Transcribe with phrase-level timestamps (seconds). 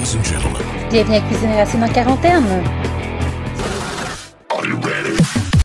[0.00, 0.62] Ladies and gentlemen.
[0.88, 2.64] Bienvenue à Cuisine Racine en quarantaine.
[4.48, 5.14] Are you ready?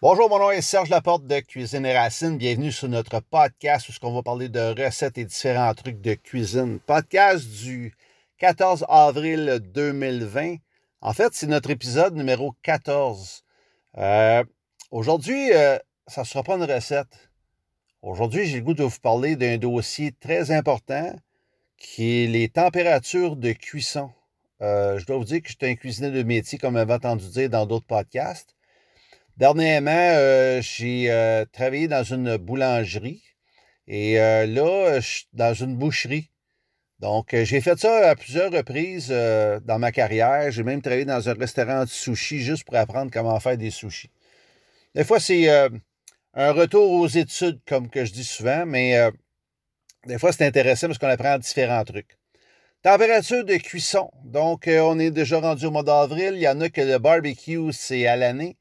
[0.01, 2.37] Bonjour, mon nom est Serge Laporte de Cuisine et Racine.
[2.37, 6.79] Bienvenue sur notre podcast où on va parler de recettes et différents trucs de cuisine.
[6.85, 7.93] Podcast du
[8.39, 10.57] 14 avril 2020.
[10.99, 13.45] En fait, c'est notre épisode numéro 14.
[13.99, 14.43] Euh,
[14.91, 15.77] Aujourd'hui, euh,
[16.07, 17.29] ça ne sera pas une recette.
[18.01, 21.15] Aujourd'hui, j'ai le goût de vous parler d'un dossier très important
[21.77, 24.11] qui est les températures de cuisson.
[24.61, 26.93] Euh, je dois vous dire que je suis un cuisinier de métier, comme vous avez
[26.93, 28.55] entendu dire dans d'autres podcasts.
[29.37, 33.23] Dernièrement, euh, j'ai euh, travaillé dans une boulangerie
[33.87, 36.31] et là, je suis dans une boucherie.
[36.99, 40.49] Donc, j'ai fait ça à plusieurs reprises dans ma carrière.
[40.51, 44.09] J'ai même travaillé dans un restaurant de sushi juste pour apprendre comment faire des sushis.
[44.95, 45.47] Des fois, c'est
[46.33, 48.97] un retour aux études, comme que je dis souvent, mais
[50.07, 52.17] des fois, c'est intéressant parce qu'on apprend différents trucs.
[52.85, 54.11] Température de cuisson.
[54.25, 56.33] Donc, euh, on est déjà rendu au mois d'avril.
[56.35, 58.57] Il y en a que le barbecue, c'est à l'année.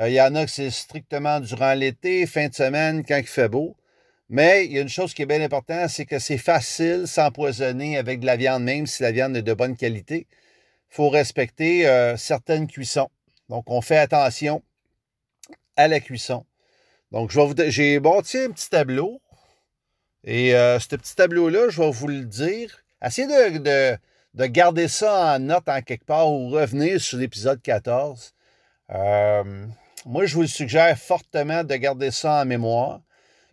[0.00, 3.26] Euh, il y en a que c'est strictement durant l'été, fin de semaine, quand il
[3.26, 3.76] fait beau.
[4.30, 7.98] Mais il y a une chose qui est bien importante, c'est que c'est facile s'empoisonner
[7.98, 10.26] avec de la viande, même si la viande est de bonne qualité.
[10.90, 13.10] Il faut respecter euh, certaines cuissons.
[13.50, 14.62] Donc, on fait attention
[15.76, 16.46] à la cuisson.
[17.12, 19.20] Donc, je vous, j'ai bâti un petit tableau.
[20.24, 22.82] Et ce petit tableau-là, je vais vous le dire.
[23.00, 23.98] Essayez de, de,
[24.34, 28.34] de garder ça en note en quelque part ou revenir sur l'épisode 14.
[28.90, 29.66] Euh,
[30.04, 32.98] moi, je vous le suggère fortement de garder ça en mémoire.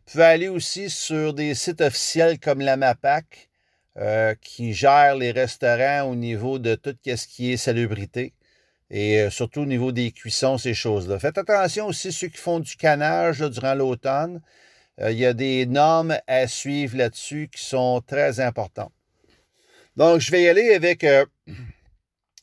[0.06, 3.50] Vous pouvez aller aussi sur des sites officiels comme la MAPAC,
[3.98, 8.34] euh, qui gère les restaurants au niveau de tout ce qui est salubrité
[8.90, 11.20] et euh, surtout au niveau des cuissons, ces choses-là.
[11.20, 14.42] Faites attention aussi ceux qui font du canage durant l'automne.
[15.02, 18.94] Il y a des normes à suivre là-dessus qui sont très importantes.
[19.96, 21.26] Donc, je vais y aller avec euh,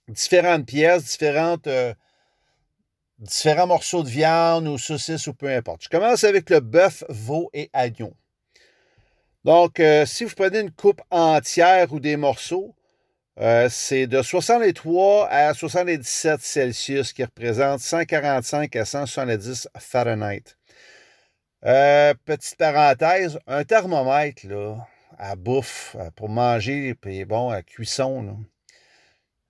[0.09, 1.93] différentes pièces, différentes, euh,
[3.19, 5.85] différents morceaux de viande ou saucisses ou peu importe.
[5.85, 8.15] Je commence avec le bœuf, veau et agneau.
[9.45, 12.75] Donc, euh, si vous prenez une coupe entière ou des morceaux,
[13.71, 20.57] c'est de 63 à 77 Celsius qui représente 145 à 170 Fahrenheit.
[21.63, 24.87] Petite parenthèse, un thermomètre là,
[25.23, 28.23] à bouffe, euh, pour manger, puis bon, à cuisson.
[28.23, 28.37] là.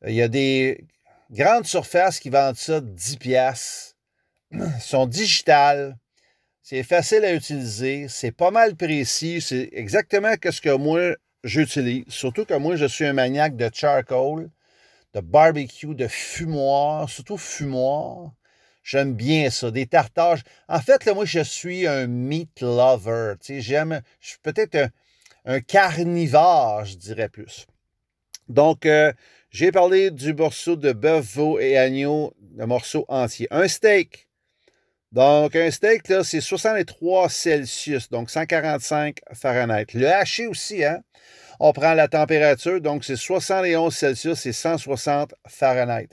[0.06, 0.84] Il y a des
[1.30, 3.96] grandes surfaces qui vendent ça 10 piastres.
[4.50, 5.96] Ils sont digitales.
[6.62, 8.06] C'est facile à utiliser.
[8.08, 9.40] C'est pas mal précis.
[9.40, 12.04] C'est exactement ce que moi, j'utilise.
[12.08, 14.50] Surtout que moi, je suis un maniaque de charcoal,
[15.14, 18.32] de barbecue, de fumoir, surtout fumoir.
[18.82, 20.42] J'aime bien ça, des tartages.
[20.68, 23.34] En fait, là, moi, je suis un meat lover.
[23.40, 24.88] Tu j'aime, je suis peut-être un,
[25.44, 27.66] un carnivore, je dirais plus.
[28.48, 29.12] Donc, euh,
[29.50, 33.48] j'ai parlé du morceau de bœuf, veau et agneau, le morceau entier.
[33.50, 34.28] Un steak.
[35.12, 39.86] Donc, un steak, là, c'est 63 Celsius, donc 145 Fahrenheit.
[39.94, 41.02] Le haché aussi, hein?
[41.60, 46.08] On prend la température, donc c'est 71 Celsius et 160 Fahrenheit.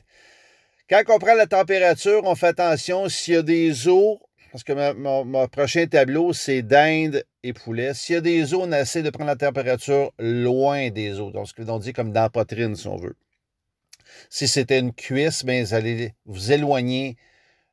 [0.90, 4.18] Quand on prend la température, on fait attention s'il y a des os,
[4.52, 7.94] parce que mon, prochain tableau, c'est dinde et poulet.
[7.94, 11.32] S'il y a des os, on essaie de prendre la température loin des os.
[11.32, 13.16] Donc, ce que l'on dit comme dans la poitrine, si on veut.
[14.30, 17.16] Si c'était une cuisse, bien, vous allez vous éloigner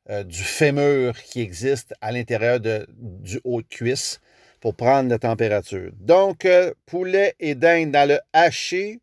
[0.09, 4.19] euh, du fémur qui existe à l'intérieur du haut de cuisse
[4.59, 5.91] pour prendre la température.
[5.99, 8.99] Donc, euh, poulet et dinde dans le haché,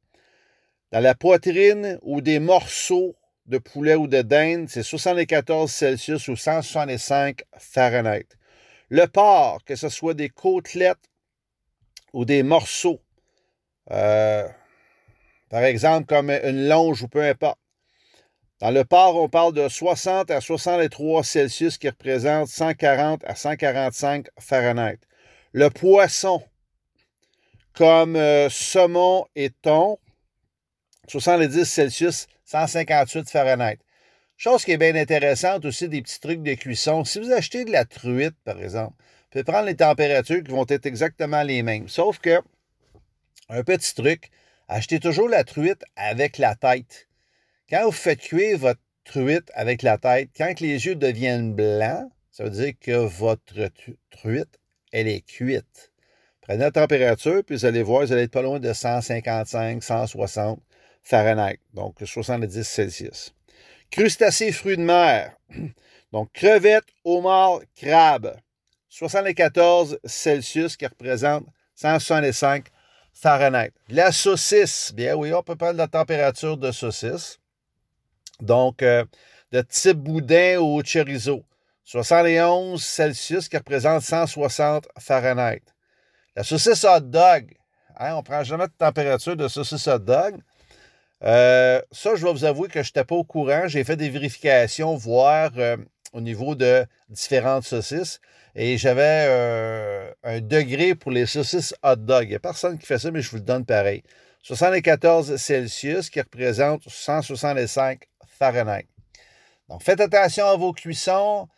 [0.92, 3.16] dans la poitrine ou des morceaux
[3.46, 8.26] de poulet ou de dinde, c'est 74 Celsius ou 165 Fahrenheit.
[8.88, 11.10] Le porc, que ce soit des côtelettes
[12.12, 13.00] ou des morceaux,
[13.90, 14.48] euh,
[15.50, 17.58] par exemple comme une longe ou peu importe.
[18.60, 24.28] Dans le porc, on parle de 60 à 63 Celsius qui représente 140 à 145
[24.38, 25.00] Fahrenheit.
[25.52, 26.42] Le poisson,
[27.74, 29.98] comme euh, saumon et thon,
[31.08, 33.78] 70 Celsius, 158 Fahrenheit.
[34.36, 37.04] Chose qui est bien intéressante aussi, des petits trucs de cuisson.
[37.04, 40.66] Si vous achetez de la truite, par exemple, vous pouvez prendre les températures qui vont
[40.68, 41.88] être exactement les mêmes.
[41.88, 42.40] Sauf que,
[43.48, 44.30] un petit truc,
[44.68, 47.08] achetez toujours la truite avec la tête.
[47.68, 52.44] Quand vous faites cuire votre truite avec la tête, quand les yeux deviennent blancs, ça
[52.44, 53.68] veut dire que votre
[54.10, 54.60] truite,
[54.92, 55.92] elle est cuite.
[56.40, 60.62] Prenez la température, puis vous allez voir, vous allez être pas loin de 155, 160
[61.04, 63.34] Fahrenheit, donc 70 Celsius.
[63.90, 65.36] Crustacés fruits de mer,
[66.12, 68.36] donc crevettes, homards, crabes,
[68.88, 72.66] 74 Celsius qui représente 165
[73.12, 73.72] Fahrenheit.
[73.88, 77.38] La saucisse, bien oui, on peut prendre la température de saucisse.
[78.40, 79.04] Donc, euh,
[79.52, 81.44] de type boudin ou chorizo.
[81.84, 85.62] 71 Celsius qui représente 160 Fahrenheit.
[86.34, 87.54] La saucisse hot dog,
[87.96, 90.40] hein, on ne prend jamais de température de saucisse hot dog.
[91.24, 93.66] Euh, ça, je vais vous avouer que je n'étais pas au courant.
[93.66, 95.76] J'ai fait des vérifications, voir euh,
[96.12, 98.20] au niveau de différentes saucisses.
[98.54, 102.24] Et j'avais euh, un degré pour les saucisses hot dog.
[102.24, 104.02] Il n'y a personne qui fait ça, mais je vous le donne pareil.
[104.42, 108.02] 74 Celsius qui représente 165
[108.38, 108.86] Fahrenheit.
[109.68, 111.48] Donc, faites attention à vos cuissons.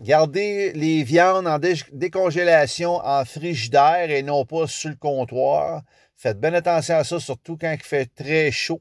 [0.00, 1.58] Gardez les viandes en
[1.92, 5.82] décongélation en frigidaire et non pas sur le comptoir.
[6.16, 8.80] Faites bien attention à ça, surtout quand il fait très chaud.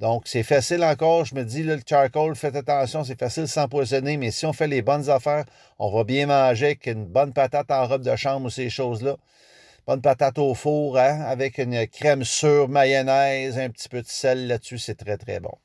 [0.00, 1.24] Donc, c'est facile encore.
[1.24, 4.66] Je me dis, le charcoal, faites attention, c'est facile de s'empoisonner, mais si on fait
[4.66, 5.44] les bonnes affaires,
[5.78, 9.16] on va bien manger avec une bonne patate en robe de chambre ou ces choses-là.
[9.86, 14.48] Bonne patate au four, hein, avec une crème sûre, mayonnaise, un petit peu de sel
[14.48, 15.56] là-dessus, c'est très, très bon.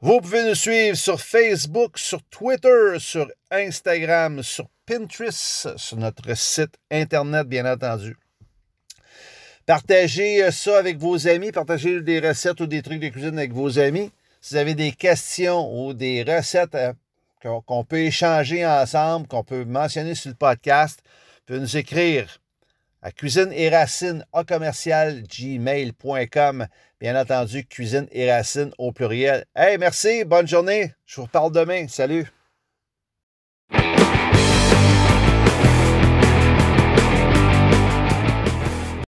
[0.00, 6.76] Vous pouvez nous suivre sur Facebook, sur Twitter, sur Instagram, sur Pinterest, sur notre site
[6.90, 8.16] Internet, bien entendu.
[9.66, 13.52] Partagez euh, ça avec vos amis, partagez des recettes ou des trucs de cuisine avec
[13.52, 14.10] vos amis.
[14.42, 16.92] Si vous avez des questions ou des recettes euh,
[17.40, 22.40] qu'on peut échanger ensemble, qu'on peut mentionner sur le podcast, vous pouvez nous écrire
[23.00, 26.66] à cuisine et racine au commercial gmail.com.
[27.04, 29.44] Bien entendu, cuisine et racine au pluriel.
[29.54, 30.94] Hey, merci, bonne journée.
[31.04, 31.86] Je vous reparle demain.
[31.86, 32.24] Salut.